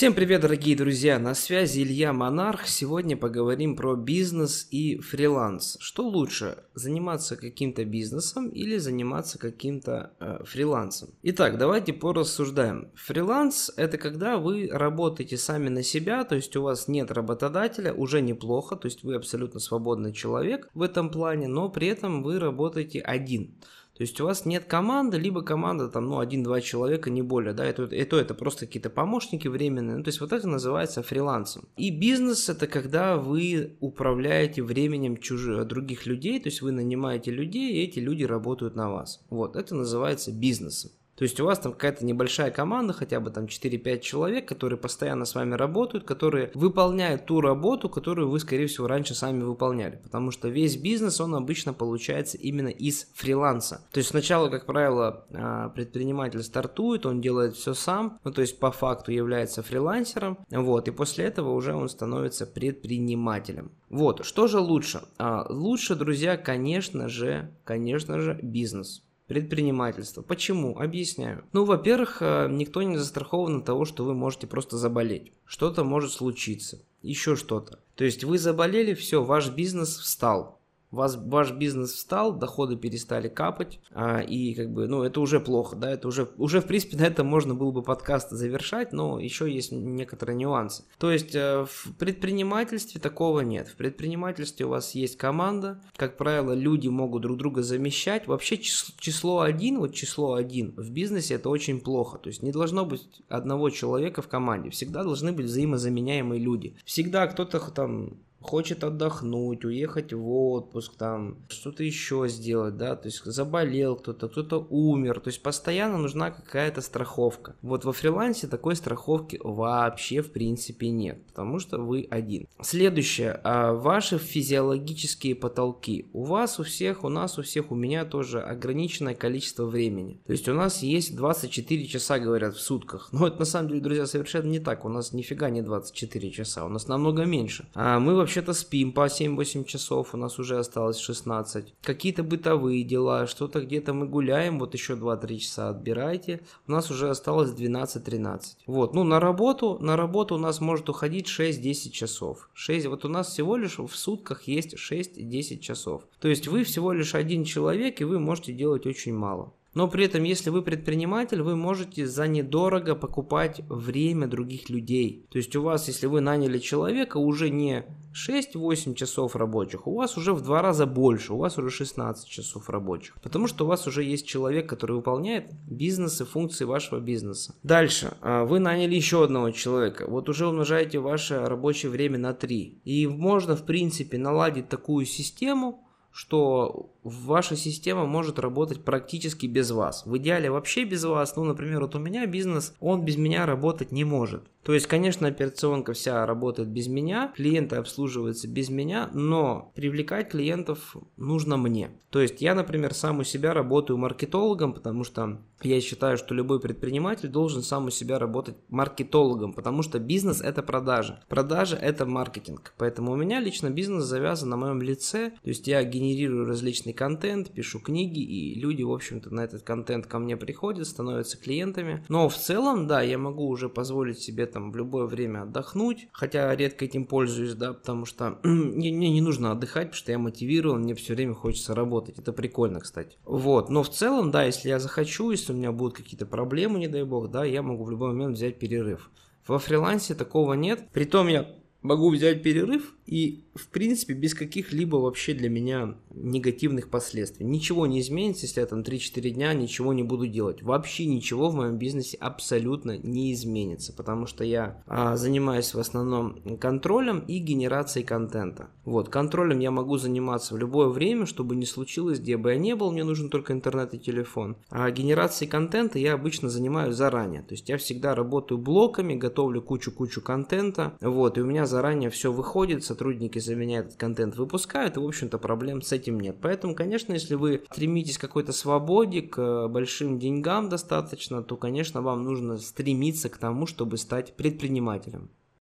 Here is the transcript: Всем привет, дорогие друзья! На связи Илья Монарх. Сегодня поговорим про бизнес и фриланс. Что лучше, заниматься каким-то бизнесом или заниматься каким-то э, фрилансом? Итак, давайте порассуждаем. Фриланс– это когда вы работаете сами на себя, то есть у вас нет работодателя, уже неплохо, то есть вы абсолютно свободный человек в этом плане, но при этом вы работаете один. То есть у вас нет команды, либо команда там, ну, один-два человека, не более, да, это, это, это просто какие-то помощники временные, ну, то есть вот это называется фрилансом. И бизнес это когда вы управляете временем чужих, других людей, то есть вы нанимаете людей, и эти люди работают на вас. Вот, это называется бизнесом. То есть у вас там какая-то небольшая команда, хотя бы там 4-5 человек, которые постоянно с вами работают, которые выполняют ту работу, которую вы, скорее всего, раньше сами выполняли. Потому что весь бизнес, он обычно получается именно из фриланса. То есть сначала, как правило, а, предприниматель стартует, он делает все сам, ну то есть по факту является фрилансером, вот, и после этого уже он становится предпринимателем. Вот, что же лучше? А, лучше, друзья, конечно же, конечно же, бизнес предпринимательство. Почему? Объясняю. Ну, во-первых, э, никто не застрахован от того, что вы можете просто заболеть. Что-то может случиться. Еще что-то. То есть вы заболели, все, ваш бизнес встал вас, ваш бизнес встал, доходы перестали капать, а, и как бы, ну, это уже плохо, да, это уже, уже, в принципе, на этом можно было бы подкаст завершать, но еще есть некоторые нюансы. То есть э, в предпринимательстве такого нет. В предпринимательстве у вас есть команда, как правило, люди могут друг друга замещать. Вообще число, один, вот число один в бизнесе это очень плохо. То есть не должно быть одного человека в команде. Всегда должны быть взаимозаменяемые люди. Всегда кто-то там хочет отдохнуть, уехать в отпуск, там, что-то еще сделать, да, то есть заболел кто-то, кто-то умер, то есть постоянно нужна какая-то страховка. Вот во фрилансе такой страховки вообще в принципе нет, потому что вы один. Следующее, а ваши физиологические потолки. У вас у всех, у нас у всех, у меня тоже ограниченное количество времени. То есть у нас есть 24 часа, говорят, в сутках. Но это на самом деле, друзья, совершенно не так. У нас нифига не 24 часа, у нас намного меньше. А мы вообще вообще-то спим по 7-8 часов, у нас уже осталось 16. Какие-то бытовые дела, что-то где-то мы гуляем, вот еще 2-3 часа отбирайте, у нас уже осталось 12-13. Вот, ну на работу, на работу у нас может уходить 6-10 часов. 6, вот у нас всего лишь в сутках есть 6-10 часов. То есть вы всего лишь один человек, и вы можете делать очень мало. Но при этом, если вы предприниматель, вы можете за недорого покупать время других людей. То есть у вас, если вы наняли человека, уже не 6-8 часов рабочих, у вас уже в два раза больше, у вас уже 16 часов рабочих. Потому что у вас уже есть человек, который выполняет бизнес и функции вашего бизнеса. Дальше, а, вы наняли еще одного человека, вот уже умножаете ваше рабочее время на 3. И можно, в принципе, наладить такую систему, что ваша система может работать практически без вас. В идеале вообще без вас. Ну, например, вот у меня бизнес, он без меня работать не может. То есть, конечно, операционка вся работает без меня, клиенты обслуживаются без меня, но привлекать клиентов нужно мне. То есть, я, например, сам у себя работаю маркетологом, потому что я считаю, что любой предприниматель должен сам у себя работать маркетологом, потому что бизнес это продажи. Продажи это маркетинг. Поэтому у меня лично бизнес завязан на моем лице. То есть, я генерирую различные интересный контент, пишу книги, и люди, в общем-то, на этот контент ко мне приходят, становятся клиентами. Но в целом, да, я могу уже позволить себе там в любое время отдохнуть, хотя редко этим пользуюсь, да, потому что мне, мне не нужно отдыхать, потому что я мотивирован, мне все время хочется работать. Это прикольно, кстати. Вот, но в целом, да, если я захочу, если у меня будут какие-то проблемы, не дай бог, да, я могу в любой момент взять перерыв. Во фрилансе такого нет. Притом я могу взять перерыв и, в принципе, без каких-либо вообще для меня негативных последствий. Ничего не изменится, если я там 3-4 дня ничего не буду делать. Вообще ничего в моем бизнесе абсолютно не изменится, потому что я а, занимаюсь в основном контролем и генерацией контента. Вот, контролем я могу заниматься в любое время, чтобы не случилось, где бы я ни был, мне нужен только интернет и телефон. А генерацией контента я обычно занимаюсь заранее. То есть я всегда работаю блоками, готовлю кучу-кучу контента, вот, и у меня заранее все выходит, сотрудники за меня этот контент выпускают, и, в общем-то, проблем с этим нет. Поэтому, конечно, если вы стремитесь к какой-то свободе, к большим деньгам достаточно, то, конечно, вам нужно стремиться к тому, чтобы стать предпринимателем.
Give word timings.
Всем 0.00 0.14
привет, 0.14 0.40
дорогие 0.40 0.74
друзья! 0.74 1.18
На 1.18 1.34
связи 1.34 1.82
Илья 1.82 2.14
Монарх. 2.14 2.66
Сегодня 2.66 3.18
поговорим 3.18 3.76
про 3.76 3.96
бизнес 3.96 4.66
и 4.70 4.96
фриланс. 4.96 5.76
Что 5.78 6.08
лучше, 6.08 6.56
заниматься 6.72 7.36
каким-то 7.36 7.84
бизнесом 7.84 8.48
или 8.48 8.78
заниматься 8.78 9.38
каким-то 9.38 10.14
э, 10.18 10.42
фрилансом? 10.46 11.10
Итак, 11.22 11.58
давайте 11.58 11.92
порассуждаем. 11.92 12.90
Фриланс– 12.94 13.70
это 13.76 13.98
когда 13.98 14.38
вы 14.38 14.70
работаете 14.72 15.36
сами 15.36 15.68
на 15.68 15.82
себя, 15.82 16.24
то 16.24 16.34
есть 16.34 16.56
у 16.56 16.62
вас 16.62 16.88
нет 16.88 17.10
работодателя, 17.10 17.92
уже 17.92 18.22
неплохо, 18.22 18.76
то 18.76 18.86
есть 18.86 19.04
вы 19.04 19.16
абсолютно 19.16 19.60
свободный 19.60 20.14
человек 20.14 20.70
в 20.72 20.80
этом 20.80 21.10
плане, 21.10 21.46
но 21.46 21.68
при 21.68 21.88
этом 21.88 22.22
вы 22.22 22.38
работаете 22.38 23.00
один. 23.00 23.54
То 24.00 24.04
есть 24.04 24.18
у 24.18 24.24
вас 24.24 24.46
нет 24.46 24.64
команды, 24.64 25.18
либо 25.18 25.42
команда 25.42 25.88
там, 25.88 26.06
ну, 26.06 26.20
один-два 26.20 26.62
человека, 26.62 27.10
не 27.10 27.20
более, 27.20 27.52
да, 27.52 27.66
это, 27.66 27.82
это, 27.82 28.16
это 28.16 28.32
просто 28.32 28.64
какие-то 28.64 28.88
помощники 28.88 29.46
временные, 29.46 29.98
ну, 29.98 30.02
то 30.02 30.08
есть 30.08 30.22
вот 30.22 30.32
это 30.32 30.48
называется 30.48 31.02
фрилансом. 31.02 31.68
И 31.76 31.90
бизнес 31.90 32.48
это 32.48 32.66
когда 32.66 33.18
вы 33.18 33.76
управляете 33.80 34.62
временем 34.62 35.18
чужих, 35.18 35.66
других 35.66 36.06
людей, 36.06 36.40
то 36.40 36.48
есть 36.48 36.62
вы 36.62 36.72
нанимаете 36.72 37.30
людей, 37.30 37.74
и 37.74 37.84
эти 37.84 37.98
люди 37.98 38.24
работают 38.24 38.74
на 38.74 38.90
вас. 38.90 39.22
Вот, 39.28 39.54
это 39.54 39.74
называется 39.74 40.32
бизнесом. 40.32 40.92
То 41.20 41.24
есть 41.24 41.38
у 41.38 41.44
вас 41.44 41.58
там 41.58 41.72
какая-то 41.72 42.02
небольшая 42.06 42.50
команда, 42.50 42.94
хотя 42.94 43.20
бы 43.20 43.28
там 43.28 43.44
4-5 43.44 44.00
человек, 44.00 44.48
которые 44.48 44.78
постоянно 44.78 45.26
с 45.26 45.34
вами 45.34 45.52
работают, 45.52 46.04
которые 46.04 46.50
выполняют 46.54 47.26
ту 47.26 47.42
работу, 47.42 47.90
которую 47.90 48.30
вы, 48.30 48.40
скорее 48.40 48.68
всего, 48.68 48.86
раньше 48.86 49.14
сами 49.14 49.42
выполняли. 49.42 50.00
Потому 50.02 50.30
что 50.30 50.48
весь 50.48 50.78
бизнес, 50.78 51.20
он 51.20 51.34
обычно 51.34 51.74
получается 51.74 52.38
именно 52.38 52.68
из 52.68 53.06
фриланса. 53.12 53.86
То 53.92 53.98
есть 53.98 54.08
сначала, 54.08 54.48
как 54.48 54.64
правило, 54.64 55.26
а, 55.34 55.68
предприниматель 55.68 56.42
стартует, 56.42 57.04
он 57.04 57.20
делает 57.20 57.54
все 57.54 57.74
сам, 57.74 58.18
ну 58.24 58.32
то 58.32 58.40
есть 58.40 58.58
по 58.58 58.70
факту 58.70 59.12
является 59.12 59.62
фрилансером, 59.62 60.38
вот, 60.50 60.88
и 60.88 60.90
после 60.90 61.26
этого 61.26 61.50
уже 61.50 61.74
он 61.74 61.90
становится 61.90 62.46
предпринимателем. 62.46 63.72
Вот, 63.90 64.24
что 64.24 64.46
же 64.46 64.58
лучше? 64.58 65.02
А, 65.18 65.44
лучше, 65.50 65.96
друзья, 65.96 66.38
конечно 66.38 67.10
же, 67.10 67.50
конечно 67.64 68.20
же, 68.20 68.40
бизнес 68.42 69.02
предпринимательство. 69.30 70.22
Почему? 70.22 70.76
Объясняю. 70.76 71.44
Ну, 71.52 71.64
во-первых, 71.64 72.18
э, 72.20 72.48
никто 72.50 72.82
не 72.82 72.96
застрахован 72.96 73.58
от 73.58 73.64
того, 73.64 73.84
что 73.84 74.04
вы 74.04 74.12
можете 74.12 74.48
просто 74.48 74.76
заболеть. 74.76 75.30
Что-то 75.44 75.84
может 75.84 76.10
случиться. 76.10 76.84
Еще 77.00 77.36
что-то. 77.36 77.78
То 77.94 78.02
есть 78.02 78.24
вы 78.24 78.38
заболели, 78.38 78.92
все, 78.92 79.22
ваш 79.22 79.48
бизнес 79.50 79.96
встал 79.96 80.59
вас, 80.90 81.16
ваш 81.16 81.52
бизнес 81.52 81.92
встал, 81.92 82.32
доходы 82.32 82.76
перестали 82.76 83.28
капать, 83.28 83.80
а, 83.92 84.20
и 84.20 84.54
как 84.54 84.70
бы, 84.70 84.88
ну, 84.88 85.02
это 85.02 85.20
уже 85.20 85.40
плохо, 85.40 85.76
да, 85.76 85.90
это 85.90 86.08
уже, 86.08 86.28
уже, 86.36 86.60
в 86.60 86.66
принципе, 86.66 86.96
на 86.98 87.02
этом 87.02 87.26
можно 87.26 87.54
было 87.54 87.70
бы 87.70 87.82
подкаст 87.82 88.30
завершать, 88.30 88.92
но 88.92 89.20
еще 89.20 89.52
есть 89.52 89.72
некоторые 89.72 90.36
нюансы. 90.36 90.84
То 90.98 91.10
есть 91.10 91.34
э, 91.34 91.64
в 91.68 91.94
предпринимательстве 91.98 93.00
такого 93.00 93.40
нет. 93.40 93.68
В 93.68 93.76
предпринимательстве 93.76 94.66
у 94.66 94.70
вас 94.70 94.94
есть 94.94 95.16
команда, 95.16 95.80
как 95.96 96.16
правило, 96.16 96.52
люди 96.52 96.88
могут 96.88 97.22
друг 97.22 97.38
друга 97.38 97.62
замещать. 97.62 98.26
Вообще 98.26 98.58
число, 98.58 99.40
один, 99.40 99.78
вот 99.78 99.94
число 99.94 100.34
один 100.34 100.74
в 100.76 100.90
бизнесе 100.90 101.34
это 101.34 101.48
очень 101.48 101.80
плохо. 101.80 102.18
То 102.18 102.28
есть 102.28 102.42
не 102.42 102.52
должно 102.52 102.84
быть 102.84 103.22
одного 103.28 103.70
человека 103.70 104.22
в 104.22 104.28
команде. 104.28 104.70
Всегда 104.70 105.02
должны 105.02 105.32
быть 105.32 105.46
взаимозаменяемые 105.46 106.40
люди. 106.40 106.76
Всегда 106.84 107.26
кто-то 107.26 107.60
там 107.70 108.18
хочет 108.40 108.84
отдохнуть, 108.84 109.64
уехать 109.64 110.12
в 110.12 110.30
отпуск, 110.30 110.94
там, 110.96 111.38
что-то 111.48 111.84
еще 111.84 112.26
сделать, 112.28 112.76
да, 112.76 112.96
то 112.96 113.08
есть 113.08 113.22
заболел 113.24 113.96
кто-то, 113.96 114.28
кто-то 114.28 114.66
умер, 114.70 115.20
то 115.20 115.28
есть 115.28 115.42
постоянно 115.42 115.98
нужна 115.98 116.30
какая-то 116.30 116.80
страховка. 116.80 117.54
Вот 117.62 117.84
во 117.84 117.92
фрилансе 117.92 118.46
такой 118.46 118.76
страховки 118.76 119.38
вообще 119.42 120.22
в 120.22 120.32
принципе 120.32 120.90
нет, 120.90 121.24
потому 121.26 121.58
что 121.58 121.78
вы 121.78 122.06
один. 122.10 122.46
Следующее, 122.62 123.40
а 123.44 123.72
ваши 123.72 124.18
физиологические 124.18 125.34
потолки. 125.34 126.08
У 126.12 126.24
вас 126.24 126.58
у 126.58 126.64
всех, 126.64 127.04
у 127.04 127.08
нас 127.08 127.38
у 127.38 127.42
всех, 127.42 127.70
у 127.70 127.74
меня 127.74 128.04
тоже 128.04 128.40
ограниченное 128.40 129.14
количество 129.14 129.66
времени. 129.66 130.20
То 130.26 130.32
есть 130.32 130.48
у 130.48 130.54
нас 130.54 130.82
есть 130.82 131.14
24 131.16 131.86
часа, 131.86 132.18
говорят, 132.18 132.54
в 132.54 132.60
сутках. 132.60 133.08
Но 133.12 133.26
это 133.26 133.38
на 133.38 133.44
самом 133.44 133.68
деле, 133.68 133.80
друзья, 133.80 134.06
совершенно 134.06 134.48
не 134.48 134.60
так. 134.60 134.84
У 134.84 134.88
нас 134.88 135.12
нифига 135.12 135.50
не 135.50 135.62
24 135.62 136.30
часа, 136.30 136.64
у 136.64 136.68
нас 136.68 136.88
намного 136.88 137.24
меньше. 137.24 137.68
А 137.74 137.98
мы 138.00 138.14
вообще 138.14 138.29
вообще-то 138.30 138.52
спим 138.52 138.92
по 138.92 139.06
7-8 139.06 139.64
часов, 139.64 140.14
у 140.14 140.16
нас 140.16 140.38
уже 140.38 140.56
осталось 140.56 140.98
16. 140.98 141.74
Какие-то 141.82 142.22
бытовые 142.22 142.84
дела, 142.84 143.26
что-то 143.26 143.60
где-то 143.60 143.92
мы 143.92 144.06
гуляем, 144.06 144.60
вот 144.60 144.72
еще 144.72 144.92
2-3 144.92 145.38
часа 145.38 145.70
отбирайте, 145.70 146.40
у 146.68 146.70
нас 146.70 146.92
уже 146.92 147.10
осталось 147.10 147.50
12-13. 147.50 148.40
Вот, 148.66 148.94
ну 148.94 149.02
на 149.02 149.18
работу, 149.18 149.78
на 149.80 149.96
работу 149.96 150.36
у 150.36 150.38
нас 150.38 150.60
может 150.60 150.88
уходить 150.88 151.26
6-10 151.26 151.90
часов. 151.90 152.48
6, 152.52 152.86
вот 152.86 153.04
у 153.04 153.08
нас 153.08 153.30
всего 153.30 153.56
лишь 153.56 153.78
в 153.78 153.90
сутках 153.96 154.44
есть 154.44 154.74
6-10 154.74 155.58
часов. 155.58 156.02
То 156.20 156.28
есть 156.28 156.46
вы 156.46 156.62
всего 156.62 156.92
лишь 156.92 157.16
один 157.16 157.42
человек, 157.42 158.00
и 158.00 158.04
вы 158.04 158.20
можете 158.20 158.52
делать 158.52 158.86
очень 158.86 159.14
мало. 159.14 159.52
Но 159.74 159.88
при 159.88 160.04
этом, 160.04 160.24
если 160.24 160.50
вы 160.50 160.62
предприниматель, 160.62 161.42
вы 161.42 161.54
можете 161.54 162.06
за 162.06 162.26
недорого 162.26 162.94
покупать 162.94 163.60
время 163.68 164.26
других 164.26 164.68
людей. 164.68 165.26
То 165.30 165.38
есть 165.38 165.54
у 165.54 165.62
вас, 165.62 165.86
если 165.88 166.06
вы 166.06 166.20
наняли 166.20 166.58
человека, 166.58 167.18
уже 167.18 167.50
не 167.50 167.84
6-8 168.12 168.94
часов 168.94 169.36
рабочих, 169.36 169.86
у 169.86 169.94
вас 169.94 170.16
уже 170.16 170.32
в 170.32 170.42
два 170.42 170.62
раза 170.62 170.86
больше, 170.86 171.32
у 171.34 171.38
вас 171.38 171.56
уже 171.58 171.70
16 171.70 172.28
часов 172.28 172.68
рабочих. 172.68 173.14
Потому 173.22 173.46
что 173.46 173.64
у 173.64 173.68
вас 173.68 173.86
уже 173.86 174.02
есть 174.02 174.26
человек, 174.26 174.68
который 174.68 174.96
выполняет 174.96 175.52
бизнес 175.68 176.20
и 176.20 176.24
функции 176.24 176.64
вашего 176.64 176.98
бизнеса. 176.98 177.54
Дальше, 177.62 178.16
а, 178.20 178.44
вы 178.44 178.58
наняли 178.58 178.96
еще 178.96 179.24
одного 179.24 179.50
человека, 179.50 180.06
вот 180.08 180.28
уже 180.28 180.48
умножаете 180.48 180.98
ваше 180.98 181.44
рабочее 181.44 181.90
время 181.90 182.18
на 182.18 182.34
3. 182.34 182.80
И 182.84 183.06
можно, 183.06 183.54
в 183.54 183.64
принципе, 183.64 184.18
наладить 184.18 184.68
такую 184.68 185.06
систему, 185.06 185.86
что 186.12 186.90
ваша 187.02 187.56
система 187.56 188.06
может 188.06 188.38
работать 188.38 188.84
практически 188.84 189.46
без 189.46 189.70
вас. 189.70 190.04
В 190.06 190.16
идеале 190.18 190.50
вообще 190.50 190.84
без 190.84 191.04
вас. 191.04 191.36
Ну, 191.36 191.44
например, 191.44 191.80
вот 191.80 191.94
у 191.94 191.98
меня 191.98 192.26
бизнес, 192.26 192.74
он 192.80 193.04
без 193.04 193.16
меня 193.16 193.46
работать 193.46 193.92
не 193.92 194.04
может. 194.04 194.44
То 194.62 194.74
есть, 194.74 194.86
конечно, 194.86 195.26
операционка 195.26 195.94
вся 195.94 196.26
работает 196.26 196.68
без 196.68 196.86
меня, 196.86 197.32
клиенты 197.34 197.76
обслуживаются 197.76 198.46
без 198.46 198.68
меня, 198.68 199.08
но 199.14 199.72
привлекать 199.74 200.30
клиентов 200.30 200.96
нужно 201.16 201.56
мне. 201.56 201.90
То 202.10 202.20
есть, 202.20 202.42
я, 202.42 202.54
например, 202.54 202.92
сам 202.92 203.20
у 203.20 203.24
себя 203.24 203.54
работаю 203.54 203.96
маркетологом, 203.96 204.74
потому 204.74 205.04
что 205.04 205.40
я 205.62 205.80
считаю, 205.80 206.18
что 206.18 206.34
любой 206.34 206.60
предприниматель 206.60 207.28
должен 207.28 207.62
сам 207.62 207.86
у 207.86 207.90
себя 207.90 208.18
работать 208.18 208.56
маркетологом, 208.68 209.54
потому 209.54 209.82
что 209.82 209.98
бизнес 209.98 210.42
это 210.42 210.62
продажи. 210.62 211.20
Продажи 211.28 211.76
это 211.76 212.04
маркетинг. 212.04 212.74
Поэтому 212.76 213.12
у 213.12 213.16
меня 213.16 213.40
лично 213.40 213.70
бизнес 213.70 214.04
завязан 214.04 214.50
на 214.50 214.56
моем 214.56 214.82
лице. 214.82 215.32
То 215.42 215.48
есть, 215.48 215.68
я 215.68 215.82
генерирую 215.84 216.46
различные 216.46 216.89
интересный 216.90 216.92
контент, 216.92 217.50
пишу 217.50 217.80
книги, 217.80 218.20
и 218.20 218.60
люди, 218.60 218.82
в 218.82 218.92
общем-то, 218.92 219.34
на 219.34 219.40
этот 219.44 219.62
контент 219.62 220.06
ко 220.06 220.18
мне 220.18 220.36
приходят, 220.36 220.86
становятся 220.86 221.38
клиентами. 221.38 222.04
Но 222.08 222.28
в 222.28 222.36
целом, 222.36 222.86
да, 222.86 223.02
я 223.02 223.18
могу 223.18 223.48
уже 223.48 223.68
позволить 223.68 224.18
себе 224.18 224.46
там 224.46 224.72
в 224.72 224.76
любое 224.76 225.06
время 225.06 225.42
отдохнуть, 225.42 226.08
хотя 226.12 226.54
редко 226.54 226.84
этим 226.84 227.04
пользуюсь, 227.04 227.54
да, 227.54 227.72
потому 227.72 228.06
что 228.06 228.38
мне, 228.42 228.92
мне 228.92 229.10
не 229.10 229.20
нужно 229.20 229.52
отдыхать, 229.52 229.88
потому 229.88 229.96
что 229.96 230.12
я 230.12 230.18
мотивирован, 230.18 230.82
мне 230.82 230.94
все 230.94 231.14
время 231.14 231.34
хочется 231.34 231.74
работать. 231.74 232.18
Это 232.18 232.32
прикольно, 232.32 232.80
кстати. 232.80 233.16
Вот, 233.24 233.70
но 233.70 233.82
в 233.82 233.88
целом, 233.88 234.30
да, 234.30 234.44
если 234.44 234.68
я 234.68 234.78
захочу, 234.78 235.30
если 235.30 235.52
у 235.52 235.56
меня 235.56 235.72
будут 235.72 235.96
какие-то 235.96 236.26
проблемы, 236.26 236.78
не 236.78 236.88
дай 236.88 237.04
бог, 237.04 237.30
да, 237.30 237.44
я 237.44 237.62
могу 237.62 237.84
в 237.84 237.90
любой 237.90 238.08
момент 238.08 238.36
взять 238.36 238.58
перерыв. 238.58 239.10
Во 239.46 239.58
фрилансе 239.58 240.14
такого 240.14 240.54
нет. 240.54 240.88
Притом 240.92 241.28
я 241.28 241.48
могу 241.82 242.10
взять 242.10 242.42
перерыв 242.42 242.94
и, 243.10 243.42
в 243.56 243.66
принципе, 243.68 244.14
без 244.14 244.34
каких-либо 244.34 244.96
вообще 244.96 245.34
для 245.34 245.48
меня 245.50 245.96
негативных 246.14 246.90
последствий. 246.90 247.44
Ничего 247.44 247.86
не 247.86 248.00
изменится, 248.00 248.46
если 248.46 248.60
я 248.60 248.66
там 248.66 248.80
3-4 248.82 249.30
дня 249.30 249.52
ничего 249.52 249.92
не 249.92 250.04
буду 250.04 250.28
делать. 250.28 250.62
Вообще 250.62 251.06
ничего 251.06 251.50
в 251.50 251.56
моем 251.56 251.76
бизнесе 251.76 252.16
абсолютно 252.18 252.98
не 252.98 253.32
изменится, 253.32 253.92
потому 253.92 254.26
что 254.26 254.44
я 254.44 254.82
а, 254.86 255.16
занимаюсь 255.16 255.74
в 255.74 255.80
основном 255.80 256.56
контролем 256.58 257.24
и 257.26 257.38
генерацией 257.38 258.06
контента. 258.06 258.68
Вот, 258.84 259.08
контролем 259.08 259.58
я 259.58 259.72
могу 259.72 259.98
заниматься 259.98 260.54
в 260.54 260.58
любое 260.58 260.88
время, 260.88 261.26
чтобы 261.26 261.56
не 261.56 261.66
случилось, 261.66 262.20
где 262.20 262.36
бы 262.36 262.52
я 262.52 262.58
ни 262.58 262.72
был, 262.74 262.92
мне 262.92 263.02
нужен 263.02 263.28
только 263.28 263.52
интернет 263.52 263.92
и 263.92 263.98
телефон. 263.98 264.56
А 264.68 264.88
генерацией 264.90 265.50
контента 265.50 265.98
я 265.98 266.14
обычно 266.14 266.48
занимаюсь 266.48 266.94
заранее. 266.94 267.42
То 267.42 267.54
есть 267.54 267.68
я 267.68 267.76
всегда 267.76 268.14
работаю 268.14 268.58
блоками, 268.58 269.14
готовлю 269.14 269.62
кучу-кучу 269.62 270.20
контента, 270.20 270.94
вот, 271.00 271.38
и 271.38 271.40
у 271.40 271.46
меня 271.46 271.66
заранее 271.66 272.10
все 272.10 272.32
выходит, 272.32 272.84
сотрудники 273.00 273.38
за 273.38 273.54
меня 273.54 273.78
этот 273.78 273.96
контент 273.96 274.36
выпускают, 274.36 274.98
и, 274.98 275.00
в 275.00 275.06
общем-то, 275.06 275.38
проблем 275.38 275.80
с 275.80 275.90
этим 275.90 276.20
нет. 276.20 276.36
Поэтому, 276.42 276.74
конечно, 276.74 277.14
если 277.14 277.34
вы 277.34 277.62
стремитесь 277.72 278.18
к 278.18 278.20
какой-то 278.20 278.52
свободе, 278.52 279.22
к 279.22 279.68
большим 279.68 280.18
деньгам 280.18 280.68
достаточно, 280.68 281.42
то, 281.42 281.56
конечно, 281.56 282.02
вам 282.02 282.22
нужно 282.24 282.58
стремиться 282.58 283.30
к 283.30 283.38
тому, 283.38 283.66
чтобы 283.66 283.96
стать 283.96 284.36
предпринимателем. 284.36 285.30